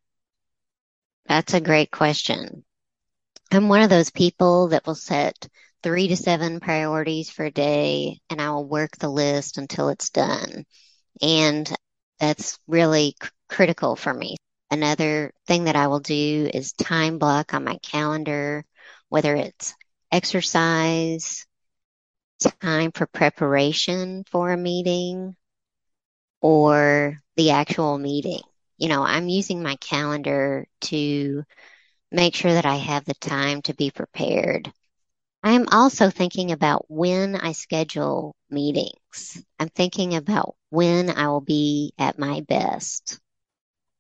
That's 1.28 1.54
a 1.54 1.62
great 1.62 1.92
question. 1.92 2.64
I'm 3.52 3.70
one 3.70 3.82
of 3.82 3.92
those 3.92 4.10
people 4.10 4.70
that 4.70 4.88
will 4.88 4.96
set 4.96 5.48
three 5.84 6.08
to 6.08 6.16
seven 6.16 6.60
priorities 6.60 7.30
for 7.30 7.46
a 7.46 7.52
day 7.52 8.20
and 8.30 8.42
I 8.42 8.50
will 8.52 8.68
work 8.68 8.98
the 8.98 9.10
list 9.10 9.58
until 9.58 9.90
it's 9.90 10.10
done. 10.10 10.66
And 11.22 11.70
that's 12.20 12.58
really 12.68 13.16
critical 13.50 13.96
for 13.96 14.14
me. 14.14 14.38
Another 14.72 15.32
thing 15.48 15.66
that 15.66 15.76
I 15.76 15.88
will 15.88 16.00
do 16.00 16.50
is 16.52 16.74
time 16.74 17.20
block 17.20 17.54
on 17.54 17.64
my 17.64 17.78
calendar, 17.84 18.66
whether 19.10 19.36
it's 19.36 19.76
exercise, 20.12 21.46
time 22.62 22.92
for 22.92 23.06
preparation 23.08 24.24
for 24.32 24.52
a 24.52 24.58
meeting, 24.58 25.36
or 26.42 27.20
the 27.38 27.52
actual 27.52 27.98
meeting. 27.98 28.42
you 28.78 28.90
know, 28.90 29.04
I'm 29.04 29.30
using 29.30 29.64
my 29.64 29.76
calendar 29.78 30.68
to 30.82 31.44
make 32.12 32.36
sure 32.36 32.54
that 32.54 32.66
I 32.66 32.76
have 32.76 33.06
the 33.06 33.14
time 33.16 33.62
to 33.64 33.74
be 33.76 33.92
prepared. 33.92 34.72
I 35.44 35.52
am 35.52 35.68
also 35.70 36.10
thinking 36.10 36.52
about 36.52 36.86
when 36.90 37.36
I 37.36 37.52
schedule 37.52 38.34
meetings. 38.50 39.44
I'm 39.60 39.68
thinking 39.68 40.16
about 40.16 40.56
when 40.70 41.10
I 41.10 41.28
will 41.28 41.42
be 41.42 41.94
at 42.00 42.18
my 42.18 42.42
best 42.48 43.20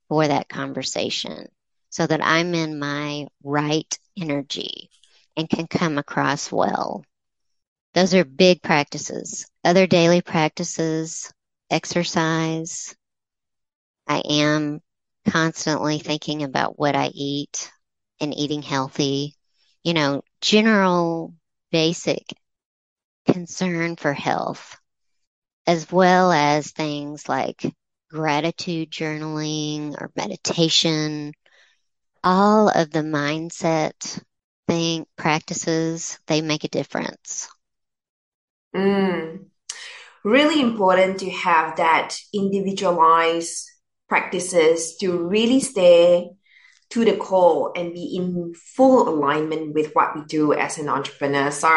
for 0.07 0.25
that 0.25 0.47
conversation 0.47 1.49
so 1.89 2.07
that 2.07 2.23
I'm 2.23 2.55
in 2.55 2.79
my 2.79 3.27
right 3.43 3.99
energy 4.17 4.89
and 5.35 5.49
can 5.49 5.67
come 5.67 5.97
across 5.97 6.49
well. 6.49 7.03
Those 7.93 8.13
are 8.13 8.23
big 8.23 8.61
practices. 8.61 9.45
Other 9.65 9.85
daily 9.85 10.21
practices, 10.21 11.33
exercise. 11.69 12.95
I 14.07 14.19
am 14.19 14.81
constantly 15.29 15.99
thinking 15.99 16.43
about 16.43 16.79
what 16.79 16.95
I 16.95 17.07
eat 17.13 17.69
and 18.21 18.33
eating 18.33 18.61
healthy. 18.61 19.35
You 19.83 19.93
know, 19.93 20.21
general 20.43 21.33
basic 21.71 22.21
concern 23.25 23.95
for 23.95 24.13
health, 24.13 24.75
as 25.65 25.89
well 25.89 26.33
as 26.33 26.69
things 26.69 27.29
like 27.29 27.65
gratitude 28.11 28.91
journaling 28.91 29.93
or 29.99 30.11
meditation, 30.17 31.33
all 32.25 32.67
of 32.67 32.91
the 32.91 32.99
mindset 32.99 34.21
thing 34.67 35.05
practices, 35.15 36.19
they 36.27 36.41
make 36.41 36.65
a 36.65 36.69
difference. 36.69 37.47
Mm. 38.75 39.45
Really 40.25 40.59
important 40.59 41.21
to 41.21 41.29
have 41.31 41.77
that 41.77 42.17
individualized 42.33 43.69
practices 44.09 44.97
to 44.97 45.17
really 45.25 45.61
stay 45.61 46.31
to 46.93 47.03
the 47.03 47.17
core 47.17 47.73
and 47.75 47.93
be 47.93 48.15
in 48.15 48.53
full 48.53 49.09
alignment 49.09 49.73
with 49.73 49.91
what 49.93 50.15
we 50.15 50.23
do 50.25 50.53
as 50.53 50.77
an 50.77 50.87
entrepreneur. 50.87 51.49
So, 51.49 51.69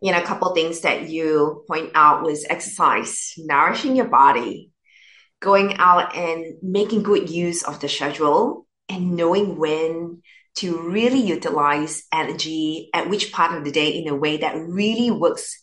you 0.00 0.12
know, 0.12 0.18
a 0.18 0.24
couple 0.24 0.54
things 0.54 0.80
that 0.80 1.10
you 1.10 1.62
point 1.68 1.90
out 1.94 2.22
was 2.22 2.46
exercise, 2.48 3.34
nourishing 3.36 3.96
your 3.96 4.08
body, 4.08 4.70
going 5.40 5.74
out 5.76 6.16
and 6.16 6.54
making 6.62 7.02
good 7.02 7.28
use 7.28 7.62
of 7.64 7.80
the 7.80 7.88
schedule 7.88 8.66
and 8.88 9.14
knowing 9.14 9.58
when 9.58 10.22
to 10.56 10.88
really 10.88 11.20
utilize 11.20 12.04
energy 12.12 12.88
at 12.94 13.10
which 13.10 13.32
part 13.32 13.56
of 13.56 13.64
the 13.64 13.70
day 13.70 13.90
in 13.90 14.08
a 14.08 14.16
way 14.16 14.38
that 14.38 14.56
really 14.56 15.10
works 15.10 15.59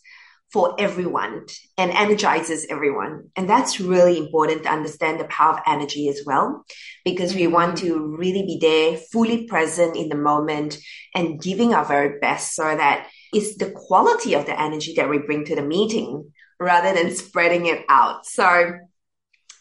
for 0.52 0.74
everyone 0.78 1.44
and 1.76 1.90
energizes 1.90 2.66
everyone. 2.70 3.30
And 3.36 3.48
that's 3.48 3.80
really 3.80 4.16
important 4.16 4.62
to 4.62 4.72
understand 4.72 5.20
the 5.20 5.24
power 5.24 5.54
of 5.54 5.60
energy 5.66 6.08
as 6.08 6.22
well, 6.24 6.64
because 7.04 7.34
we 7.34 7.46
want 7.46 7.76
mm-hmm. 7.76 7.86
to 7.88 8.16
really 8.16 8.42
be 8.42 8.58
there, 8.60 8.96
fully 8.96 9.46
present 9.46 9.96
in 9.96 10.08
the 10.08 10.16
moment 10.16 10.78
and 11.14 11.40
giving 11.40 11.74
our 11.74 11.84
very 11.84 12.18
best 12.18 12.54
so 12.54 12.62
that 12.62 13.08
it's 13.32 13.56
the 13.56 13.70
quality 13.70 14.34
of 14.34 14.46
the 14.46 14.58
energy 14.58 14.94
that 14.96 15.10
we 15.10 15.18
bring 15.18 15.44
to 15.44 15.54
the 15.54 15.62
meeting 15.62 16.32
rather 16.58 16.94
than 16.94 17.14
spreading 17.14 17.66
it 17.66 17.84
out. 17.88 18.24
So 18.24 18.72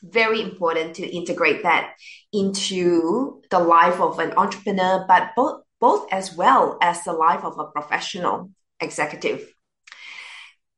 very 0.03 0.41
important 0.41 0.95
to 0.95 1.05
integrate 1.05 1.63
that 1.63 1.95
into 2.31 3.41
the 3.49 3.59
life 3.59 3.99
of 3.99 4.19
an 4.19 4.31
entrepreneur, 4.37 5.05
but 5.07 5.31
both 5.35 5.63
both 5.79 6.07
as 6.11 6.35
well 6.35 6.77
as 6.81 7.03
the 7.03 7.13
life 7.13 7.43
of 7.43 7.59
a 7.59 7.65
professional 7.65 8.49
executive. 8.79 9.53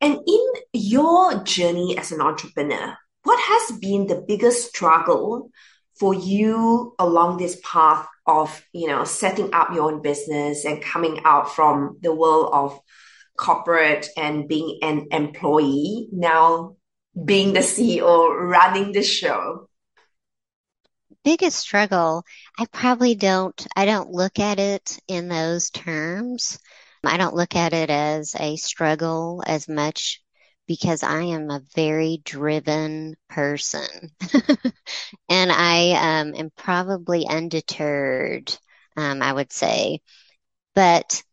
And 0.01 0.17
in 0.25 0.53
your 0.73 1.43
journey 1.43 1.97
as 1.97 2.11
an 2.11 2.21
entrepreneur, 2.21 2.97
what 3.23 3.39
has 3.39 3.77
been 3.79 4.07
the 4.07 4.23
biggest 4.27 4.69
struggle 4.69 5.51
for 5.99 6.13
you 6.13 6.95
along 6.97 7.37
this 7.37 7.59
path 7.63 8.07
of, 8.25 8.63
you 8.71 8.87
know, 8.87 9.03
setting 9.03 9.53
up 9.53 9.73
your 9.73 9.91
own 9.91 10.01
business 10.01 10.63
and 10.63 10.81
coming 10.81 11.19
out 11.25 11.53
from 11.53 11.97
the 12.01 12.13
world 12.13 12.49
of 12.53 12.79
corporate 13.37 14.07
and 14.15 14.47
being 14.47 14.79
an 14.81 15.07
employee, 15.11 16.07
now 16.11 16.75
being 17.25 17.53
the 17.53 17.59
CEO, 17.59 18.29
running 18.49 18.93
the 18.93 19.03
show? 19.03 19.67
Biggest 21.25 21.59
struggle, 21.59 22.23
I 22.57 22.65
probably 22.65 23.15
don't, 23.15 23.67
I 23.75 23.85
don't 23.85 24.11
look 24.11 24.39
at 24.39 24.59
it 24.59 24.97
in 25.07 25.27
those 25.27 25.69
terms. 25.69 26.59
I 27.03 27.17
don't 27.17 27.35
look 27.35 27.55
at 27.55 27.73
it 27.73 27.89
as 27.89 28.35
a 28.39 28.55
struggle 28.57 29.43
as 29.45 29.67
much 29.67 30.21
because 30.67 31.01
I 31.03 31.23
am 31.23 31.49
a 31.49 31.63
very 31.75 32.21
driven 32.23 33.15
person. 33.29 33.87
and 35.29 35.51
I 35.51 36.19
um, 36.21 36.35
am 36.35 36.51
probably 36.55 37.25
undeterred, 37.27 38.55
um, 38.95 39.21
I 39.21 39.33
would 39.33 39.51
say. 39.51 40.01
But 40.75 41.23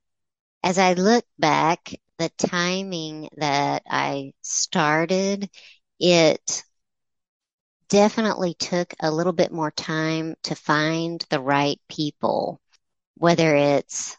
as 0.62 0.78
I 0.78 0.94
look 0.94 1.24
back, 1.38 1.94
the 2.18 2.30
timing 2.38 3.28
that 3.36 3.82
I 3.88 4.32
started, 4.42 5.50
it 6.00 6.64
definitely 7.88 8.54
took 8.54 8.94
a 9.00 9.10
little 9.10 9.32
bit 9.32 9.52
more 9.52 9.70
time 9.70 10.34
to 10.44 10.54
find 10.54 11.24
the 11.30 11.40
right 11.40 11.80
people, 11.88 12.60
whether 13.16 13.54
it's 13.54 14.16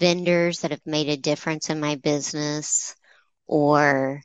vendors 0.00 0.60
that 0.60 0.70
have 0.70 0.86
made 0.86 1.08
a 1.08 1.16
difference 1.16 1.70
in 1.70 1.80
my 1.80 1.96
business 1.96 2.94
or 3.46 4.22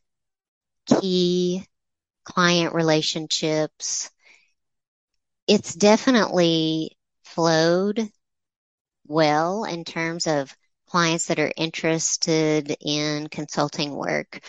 key 0.85 1.65
client 2.23 2.73
relationships. 2.73 4.09
It's 5.47 5.73
definitely 5.73 6.97
flowed 7.23 8.09
well 9.05 9.65
in 9.65 9.83
terms 9.83 10.27
of 10.27 10.55
clients 10.87 11.27
that 11.27 11.39
are 11.39 11.51
interested 11.57 12.75
in 12.79 13.27
consulting 13.27 13.95
work, 13.95 14.39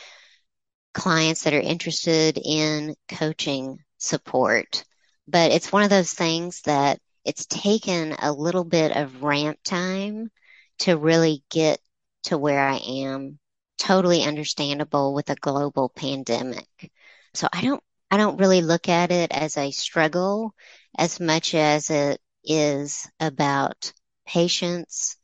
clients 0.93 1.45
that 1.45 1.55
are 1.55 1.61
interested 1.61 2.39
in 2.43 2.95
coaching 3.09 3.79
support. 3.99 4.85
But 5.27 5.53
it's 5.53 5.73
one 5.73 5.83
of 5.83 5.91
those 5.91 6.13
things 6.13 6.61
that 6.63 7.01
it's 7.25 7.47
taken 7.47 8.13
a 8.19 8.33
little 8.33 8.65
bit 8.65 8.95
of 8.95 9.23
ramp 9.23 9.59
time 9.65 10.31
to 10.79 10.97
really 10.97 11.43
get 11.51 11.81
to 12.25 12.39
where 12.39 12.61
I 12.61 12.77
am. 12.77 13.39
Totally 13.79 14.23
understandable 14.23 15.15
with 15.15 15.31
a 15.31 15.35
global 15.37 15.89
pandemic. 15.89 16.93
So 17.35 17.49
I 17.53 17.61
don't, 17.63 17.83
I 18.11 18.17
don't 18.17 18.39
really 18.39 18.63
look 18.63 18.89
at 18.89 19.11
it 19.11 19.33
as 19.33 19.57
a 19.57 19.71
struggle 19.73 20.55
as 20.97 21.21
much 21.21 21.55
as 21.55 21.91
it 21.91 22.21
is 22.45 23.09
about 23.21 23.93
patience, 24.27 25.17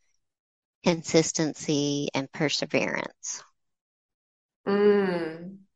consistency, 0.84 2.08
and 2.14 2.30
perseverance. 2.32 3.42
Mm 4.66 5.69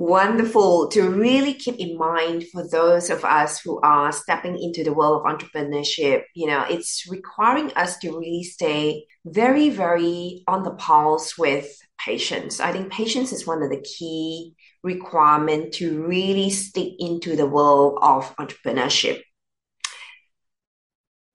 wonderful 0.00 0.88
to 0.88 1.10
really 1.10 1.52
keep 1.52 1.76
in 1.76 1.94
mind 1.98 2.42
for 2.50 2.66
those 2.66 3.10
of 3.10 3.22
us 3.22 3.60
who 3.60 3.78
are 3.82 4.10
stepping 4.10 4.58
into 4.58 4.82
the 4.82 4.94
world 4.94 5.20
of 5.20 5.30
entrepreneurship. 5.30 6.22
You 6.34 6.46
know, 6.46 6.64
it's 6.70 7.06
requiring 7.06 7.70
us 7.74 7.98
to 7.98 8.18
really 8.18 8.42
stay 8.42 9.04
very, 9.26 9.68
very 9.68 10.42
on 10.48 10.62
the 10.62 10.70
pulse 10.70 11.36
with 11.36 11.76
patience. 12.02 12.60
I 12.60 12.72
think 12.72 12.90
patience 12.90 13.30
is 13.30 13.46
one 13.46 13.62
of 13.62 13.68
the 13.68 13.82
key 13.82 14.54
requirement 14.82 15.74
to 15.74 16.02
really 16.06 16.48
stick 16.48 16.94
into 16.98 17.36
the 17.36 17.46
world 17.46 17.98
of 18.00 18.34
entrepreneurship. 18.36 19.20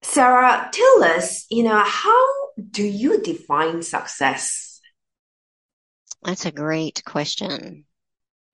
Sarah, 0.02 0.72
tell 0.74 1.04
us, 1.04 1.46
you 1.52 1.62
know, 1.62 1.84
how 1.86 2.26
do 2.72 2.84
you 2.84 3.22
define 3.22 3.84
success? 3.84 4.82
That's 6.24 6.48
a 6.48 6.52
great 6.52 7.04
question. 7.06 7.86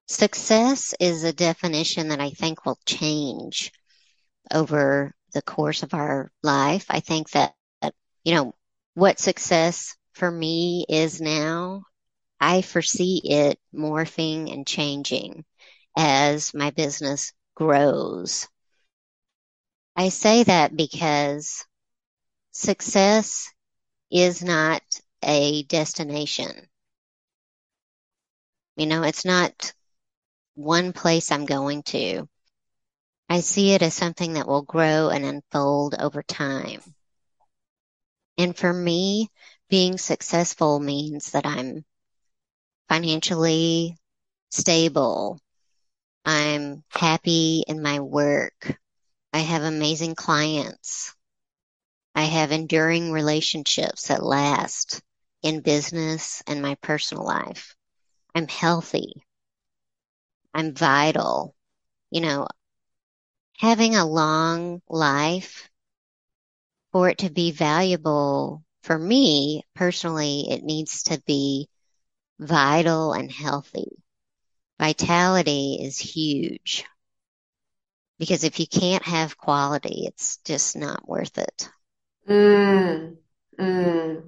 Success 0.07 0.93
is 0.99 1.23
a 1.23 1.33
definition 1.33 2.09
that 2.09 2.19
I 2.19 2.31
think 2.31 2.65
will 2.65 2.79
change 2.85 3.71
over 4.53 5.13
the 5.33 5.41
course 5.41 5.83
of 5.83 5.93
our 5.93 6.31
life. 6.43 6.85
I 6.89 6.99
think 6.99 7.29
that, 7.31 7.53
you 8.23 8.35
know, 8.35 8.53
what 8.93 9.19
success 9.19 9.95
for 10.13 10.29
me 10.29 10.85
is 10.89 11.21
now, 11.21 11.83
I 12.39 12.61
foresee 12.61 13.21
it 13.23 13.59
morphing 13.73 14.51
and 14.51 14.67
changing 14.67 15.45
as 15.95 16.53
my 16.53 16.71
business 16.71 17.33
grows. 17.55 18.47
I 19.95 20.09
say 20.09 20.43
that 20.43 20.75
because 20.75 21.65
success 22.51 23.49
is 24.11 24.43
not 24.43 24.81
a 25.23 25.63
destination. 25.63 26.67
You 28.75 28.87
know, 28.87 29.03
it's 29.03 29.25
not 29.25 29.73
one 30.55 30.93
place 30.93 31.31
I'm 31.31 31.45
going 31.45 31.83
to. 31.83 32.27
I 33.29 33.39
see 33.39 33.71
it 33.71 33.81
as 33.81 33.93
something 33.93 34.33
that 34.33 34.47
will 34.47 34.61
grow 34.61 35.09
and 35.09 35.23
unfold 35.23 35.95
over 35.97 36.21
time. 36.21 36.81
And 38.37 38.57
for 38.57 38.73
me, 38.73 39.29
being 39.69 39.97
successful 39.97 40.79
means 40.79 41.31
that 41.31 41.45
I'm 41.45 41.85
financially 42.89 43.97
stable. 44.49 45.39
I'm 46.25 46.83
happy 46.89 47.63
in 47.67 47.81
my 47.81 48.01
work. 48.01 48.77
I 49.31 49.39
have 49.39 49.63
amazing 49.63 50.15
clients. 50.15 51.15
I 52.13 52.23
have 52.23 52.51
enduring 52.51 53.11
relationships 53.11 54.09
that 54.09 54.21
last 54.21 55.01
in 55.41 55.61
business 55.61 56.43
and 56.45 56.61
my 56.61 56.75
personal 56.75 57.23
life. 57.23 57.75
I'm 58.35 58.47
healthy. 58.47 59.23
I'm 60.53 60.73
vital. 60.73 61.55
You 62.09 62.21
know, 62.21 62.47
having 63.57 63.95
a 63.95 64.05
long 64.05 64.81
life 64.89 65.69
for 66.91 67.09
it 67.09 67.19
to 67.19 67.29
be 67.29 67.51
valuable 67.51 68.63
for 68.83 68.97
me 68.97 69.63
personally, 69.75 70.47
it 70.49 70.63
needs 70.63 71.03
to 71.03 71.21
be 71.25 71.69
vital 72.39 73.13
and 73.13 73.31
healthy. 73.31 74.03
Vitality 74.79 75.79
is 75.81 75.99
huge 75.99 76.85
because 78.17 78.43
if 78.43 78.59
you 78.59 78.67
can't 78.67 79.03
have 79.03 79.37
quality, 79.37 80.03
it's 80.05 80.37
just 80.45 80.75
not 80.75 81.07
worth 81.07 81.37
it. 81.37 81.69
Mm, 82.29 83.17
mm. 83.59 84.23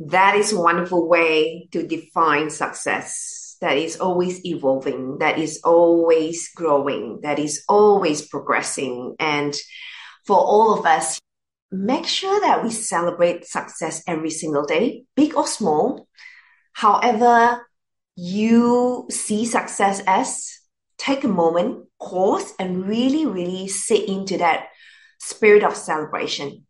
That 0.00 0.36
is 0.36 0.52
a 0.52 0.60
wonderful 0.60 1.08
way 1.08 1.68
to 1.72 1.86
define 1.86 2.50
success. 2.50 3.35
That 3.60 3.76
is 3.78 3.96
always 3.96 4.44
evolving, 4.44 5.18
that 5.18 5.38
is 5.38 5.60
always 5.64 6.50
growing, 6.54 7.20
that 7.22 7.38
is 7.38 7.64
always 7.68 8.26
progressing. 8.26 9.16
And 9.18 9.54
for 10.26 10.36
all 10.36 10.78
of 10.78 10.84
us, 10.84 11.18
make 11.72 12.06
sure 12.06 12.40
that 12.40 12.62
we 12.62 12.70
celebrate 12.70 13.46
success 13.46 14.02
every 14.06 14.30
single 14.30 14.64
day, 14.64 15.04
big 15.14 15.36
or 15.36 15.46
small. 15.46 16.06
However, 16.72 17.66
you 18.16 19.06
see 19.10 19.46
success 19.46 20.02
as, 20.06 20.52
take 20.98 21.24
a 21.24 21.28
moment, 21.28 21.86
pause, 22.00 22.52
and 22.58 22.86
really, 22.86 23.24
really 23.24 23.68
sit 23.68 24.08
into 24.08 24.38
that 24.38 24.68
spirit 25.18 25.64
of 25.64 25.74
celebration 25.74 26.65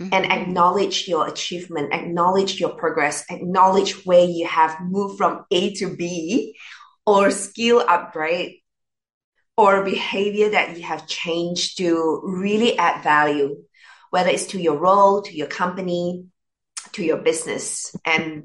mm-hmm. 0.00 0.12
and 0.12 0.26
acknowledge 0.26 1.08
your 1.08 1.28
achievement, 1.28 1.92
acknowledge 1.92 2.60
your 2.60 2.70
progress, 2.70 3.24
acknowledge 3.30 4.04
where 4.04 4.24
you 4.24 4.46
have 4.46 4.80
moved 4.80 5.18
from 5.18 5.44
A 5.50 5.74
to 5.74 5.96
B 5.96 6.56
or 7.06 7.30
skill 7.30 7.84
upgrade 7.86 8.60
or 9.56 9.84
behavior 9.84 10.50
that 10.50 10.76
you 10.76 10.82
have 10.82 11.06
changed 11.06 11.78
to 11.78 12.20
really 12.24 12.78
add 12.78 13.02
value, 13.02 13.64
whether 14.10 14.30
it's 14.30 14.46
to 14.46 14.60
your 14.60 14.76
role, 14.76 15.22
to 15.22 15.36
your 15.36 15.46
company, 15.46 16.26
to 16.92 17.04
your 17.04 17.18
business. 17.18 17.94
And 18.04 18.44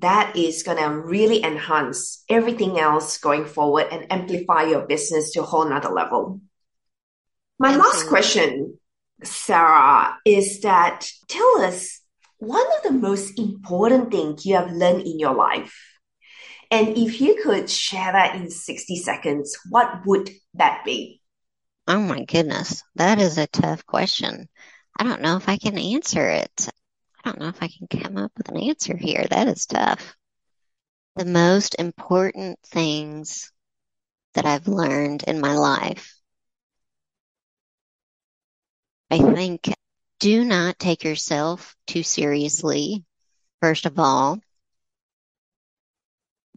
that 0.00 0.36
is 0.36 0.62
going 0.62 0.78
to 0.78 0.90
really 0.90 1.42
enhance 1.42 2.22
everything 2.28 2.78
else 2.78 3.18
going 3.18 3.46
forward 3.46 3.86
and 3.90 4.12
amplify 4.12 4.64
your 4.64 4.86
business 4.86 5.32
to 5.32 5.40
a 5.40 5.44
whole 5.44 5.68
nother 5.68 5.88
level. 5.88 6.40
My 7.58 7.68
Absolutely. 7.68 7.90
last 7.90 8.08
question 8.08 8.78
Sarah, 9.22 10.18
is 10.24 10.60
that 10.60 11.08
tell 11.28 11.60
us 11.62 12.00
one 12.38 12.66
of 12.76 12.82
the 12.82 12.98
most 12.98 13.38
important 13.38 14.10
things 14.10 14.44
you 14.44 14.56
have 14.56 14.70
learned 14.70 15.06
in 15.06 15.18
your 15.18 15.34
life. 15.34 15.74
And 16.70 16.96
if 16.98 17.20
you 17.20 17.40
could 17.42 17.70
share 17.70 18.12
that 18.12 18.34
in 18.36 18.50
60 18.50 18.96
seconds, 18.96 19.56
what 19.70 20.04
would 20.04 20.30
that 20.54 20.84
be? 20.84 21.22
Oh 21.88 22.00
my 22.00 22.24
goodness, 22.24 22.82
that 22.96 23.20
is 23.20 23.38
a 23.38 23.46
tough 23.46 23.86
question. 23.86 24.48
I 24.98 25.04
don't 25.04 25.22
know 25.22 25.36
if 25.36 25.48
I 25.48 25.56
can 25.56 25.78
answer 25.78 26.28
it. 26.28 26.68
I 27.24 27.30
don't 27.30 27.40
know 27.40 27.48
if 27.48 27.62
I 27.62 27.68
can 27.68 27.86
come 28.02 28.16
up 28.16 28.32
with 28.36 28.48
an 28.48 28.56
answer 28.56 28.96
here. 28.96 29.24
That 29.30 29.48
is 29.48 29.66
tough. 29.66 30.16
The 31.14 31.24
most 31.24 31.76
important 31.78 32.58
things 32.66 33.52
that 34.34 34.46
I've 34.46 34.68
learned 34.68 35.22
in 35.22 35.40
my 35.40 35.54
life 35.54 36.15
I 39.10 39.18
think 39.18 39.72
do 40.18 40.44
not 40.44 40.78
take 40.78 41.04
yourself 41.04 41.76
too 41.86 42.02
seriously, 42.02 43.04
first 43.60 43.86
of 43.86 43.98
all. 43.98 44.40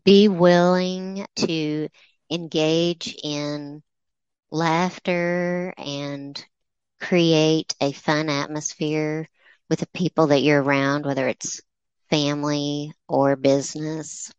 Be 0.04 0.28
willing 0.28 1.28
to 1.36 1.90
engage 2.32 3.16
in 3.24 3.84
laughter 4.50 5.74
and 5.78 6.44
create 7.00 7.76
a 7.80 7.92
fun 7.92 8.30
atmosphere 8.30 9.30
with 9.70 9.80
the 9.80 9.88
people 9.88 10.28
that 10.28 10.42
you're 10.42 10.62
around, 10.62 11.06
whether 11.06 11.28
it's 11.28 11.62
family 12.10 12.94
or 13.08 13.36
business. 13.36 14.32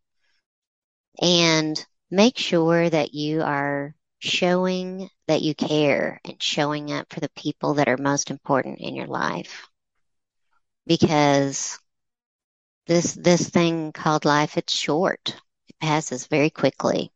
And 1.22 1.84
make 2.10 2.38
sure 2.38 2.90
that 2.90 3.14
you 3.14 3.42
are 3.42 3.94
showing 4.20 5.08
that 5.26 5.42
you 5.42 5.54
care 5.54 6.20
and 6.24 6.40
showing 6.40 6.92
up 6.92 7.12
for 7.12 7.20
the 7.20 7.30
people 7.30 7.74
that 7.74 7.88
are 7.88 7.96
most 7.96 8.30
important 8.30 8.78
in 8.78 8.94
your 8.94 9.06
life. 9.06 9.66
Because 10.86 11.78
this 12.86 13.14
this 13.14 13.48
thing 13.48 13.92
called 13.92 14.24
life 14.24 14.56
it's 14.56 14.76
short. 14.76 15.34
It 15.68 15.76
passes 15.80 16.26
very 16.26 16.50
quickly. 16.50 17.12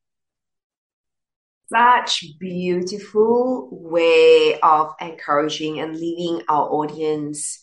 Such 1.66 2.24
beautiful 2.38 3.68
way 3.70 4.58
of 4.60 4.92
encouraging 5.00 5.80
and 5.80 5.96
leaving 5.96 6.42
our 6.48 6.70
audience 6.70 7.62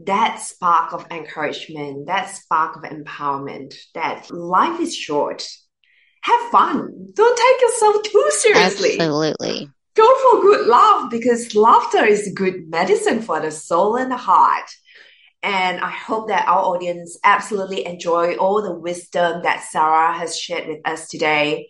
that 0.00 0.40
spark 0.40 0.92
of 0.92 1.06
encouragement, 1.10 2.06
that 2.06 2.28
spark 2.28 2.76
of 2.76 2.82
empowerment, 2.82 3.74
that 3.94 4.30
life 4.30 4.80
is 4.80 4.96
short 4.96 5.46
have 6.24 6.50
fun. 6.50 6.90
Don't 7.12 7.36
take 7.36 7.60
yourself 7.60 8.02
too 8.02 8.30
seriously. 8.30 8.92
Absolutely. 8.92 9.70
Go 9.94 10.14
for 10.32 10.40
good 10.40 10.66
laugh 10.66 11.10
because 11.10 11.54
laughter 11.54 12.04
is 12.04 12.32
good 12.34 12.68
medicine 12.68 13.20
for 13.20 13.40
the 13.40 13.50
soul 13.50 13.96
and 13.96 14.10
the 14.10 14.16
heart. 14.16 14.68
And 15.42 15.80
I 15.80 15.90
hope 15.90 16.28
that 16.28 16.48
our 16.48 16.62
audience 16.62 17.18
absolutely 17.22 17.84
enjoy 17.84 18.36
all 18.36 18.62
the 18.62 18.74
wisdom 18.74 19.42
that 19.42 19.66
Sarah 19.70 20.14
has 20.14 20.38
shared 20.38 20.66
with 20.66 20.80
us 20.86 21.08
today. 21.08 21.68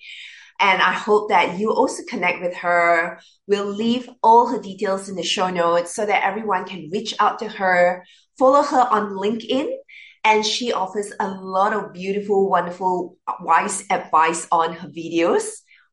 And 0.60 0.80
I 0.80 0.92
hope 0.92 1.30
that 1.30 1.58
you 1.58 1.72
also 1.72 2.04
connect 2.08 2.40
with 2.40 2.54
her. 2.58 3.18
We'll 3.48 3.66
leave 3.66 4.08
all 4.22 4.46
her 4.46 4.62
details 4.62 5.08
in 5.08 5.16
the 5.16 5.24
show 5.24 5.50
notes 5.50 5.92
so 5.92 6.06
that 6.06 6.22
everyone 6.22 6.64
can 6.64 6.90
reach 6.92 7.12
out 7.18 7.40
to 7.40 7.48
her, 7.48 8.06
follow 8.38 8.62
her 8.62 8.86
on 8.88 9.14
LinkedIn 9.14 9.66
and 10.24 10.44
she 10.44 10.72
offers 10.72 11.12
a 11.20 11.28
lot 11.28 11.74
of 11.74 11.92
beautiful, 11.92 12.48
wonderful, 12.48 13.18
wise 13.40 13.84
advice 13.90 14.48
on 14.50 14.72
her 14.72 14.88
videos. 14.88 15.44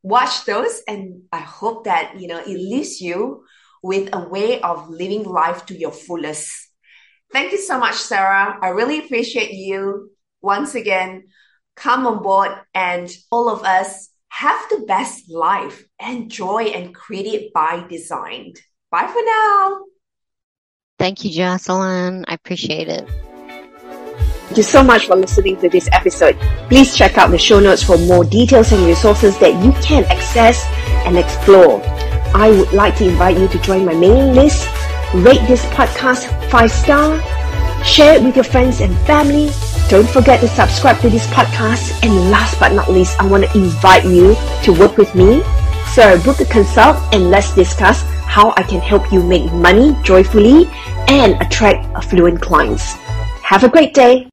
Watch 0.01 0.45
those, 0.45 0.81
and 0.87 1.23
I 1.31 1.39
hope 1.39 1.83
that 1.83 2.19
you 2.19 2.27
know 2.27 2.39
it 2.39 2.47
leaves 2.47 3.01
you 3.01 3.43
with 3.83 4.09
a 4.13 4.27
way 4.27 4.61
of 4.61 4.89
living 4.89 5.23
life 5.23 5.65
to 5.67 5.77
your 5.77 5.91
fullest. 5.91 6.49
Thank 7.31 7.51
you 7.51 7.59
so 7.59 7.77
much, 7.77 7.95
Sarah. 7.95 8.57
I 8.61 8.69
really 8.69 8.99
appreciate 8.99 9.51
you 9.51 10.11
once 10.41 10.75
again. 10.75 11.27
Come 11.75 12.07
on 12.07 12.23
board, 12.23 12.51
and 12.73 13.09
all 13.31 13.49
of 13.49 13.63
us 13.63 14.09
have 14.29 14.59
the 14.69 14.85
best 14.87 15.29
life, 15.29 15.83
enjoy, 15.99 16.63
and 16.63 16.95
create 16.95 17.27
it 17.27 17.53
by 17.53 17.85
design. 17.89 18.53
Bye 18.89 19.07
for 19.07 19.21
now. 19.23 19.79
Thank 20.97 21.25
you, 21.25 21.31
Jocelyn. 21.31 22.25
I 22.27 22.33
appreciate 22.33 22.87
it. 22.87 23.30
Thank 24.51 24.57
you 24.57 24.63
so 24.63 24.83
much 24.83 25.07
for 25.07 25.15
listening 25.15 25.55
to 25.61 25.69
this 25.69 25.87
episode. 25.93 26.37
Please 26.67 26.93
check 26.93 27.17
out 27.17 27.31
the 27.31 27.37
show 27.37 27.61
notes 27.61 27.81
for 27.81 27.97
more 27.97 28.25
details 28.25 28.73
and 28.73 28.85
resources 28.85 29.37
that 29.39 29.55
you 29.63 29.71
can 29.81 30.03
access 30.11 30.65
and 31.07 31.17
explore. 31.17 31.81
I 32.35 32.51
would 32.51 32.73
like 32.73 32.97
to 32.97 33.07
invite 33.07 33.39
you 33.39 33.47
to 33.47 33.57
join 33.59 33.85
my 33.85 33.93
mailing 33.93 34.35
list, 34.35 34.67
rate 35.13 35.39
this 35.47 35.63
podcast 35.67 36.27
5 36.51 36.69
star, 36.69 37.15
share 37.85 38.15
it 38.15 38.23
with 38.23 38.35
your 38.35 38.43
friends 38.43 38.81
and 38.81 38.93
family. 39.07 39.51
Don't 39.87 40.09
forget 40.09 40.41
to 40.41 40.49
subscribe 40.49 40.99
to 40.99 41.09
this 41.09 41.25
podcast. 41.27 42.03
And 42.03 42.29
last 42.29 42.59
but 42.59 42.73
not 42.73 42.91
least, 42.91 43.17
I 43.21 43.27
want 43.27 43.45
to 43.45 43.57
invite 43.57 44.03
you 44.03 44.35
to 44.63 44.73
work 44.73 44.97
with 44.97 45.15
me. 45.15 45.43
So 45.95 46.21
book 46.25 46.41
a 46.41 46.45
consult 46.45 46.97
and 47.13 47.31
let's 47.31 47.55
discuss 47.55 48.03
how 48.27 48.53
I 48.57 48.63
can 48.63 48.81
help 48.81 49.13
you 49.13 49.23
make 49.23 49.49
money 49.53 49.95
joyfully 50.03 50.67
and 51.07 51.41
attract 51.41 51.85
affluent 51.95 52.41
clients. 52.41 52.95
Have 53.47 53.63
a 53.63 53.69
great 53.69 53.93
day. 53.93 54.30